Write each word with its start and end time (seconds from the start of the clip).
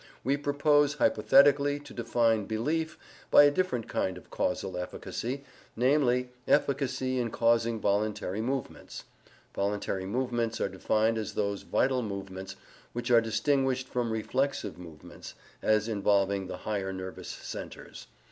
We 0.23 0.35
propose 0.35 0.95
hypothetically 0.95 1.79
to 1.81 1.93
define 1.93 2.45
"belief" 2.45 2.97
by 3.29 3.43
a 3.43 3.51
different 3.51 3.87
kind 3.87 4.17
of 4.17 4.31
causal 4.31 4.75
efficacy, 4.75 5.43
namely 5.75 6.31
efficacy 6.47 7.19
in 7.19 7.29
causing 7.29 7.79
voluntary 7.79 8.41
movements. 8.41 9.03
(Voluntary 9.53 10.07
movements 10.07 10.59
are 10.59 10.69
defined 10.69 11.19
as 11.19 11.35
those 11.35 11.61
vital 11.61 12.01
movements 12.01 12.55
which 12.93 13.11
are 13.11 13.21
distinguished 13.21 13.87
from 13.87 14.11
reflex 14.11 14.63
movements 14.63 15.35
as 15.61 15.87
involving 15.87 16.47
the 16.47 16.57
higher 16.57 16.91
nervous 16.91 17.29
centres. 17.29 18.07